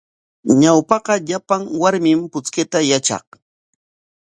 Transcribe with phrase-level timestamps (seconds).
[0.61, 3.27] Ñawpaqa llapan warmim puchkayta yatraq.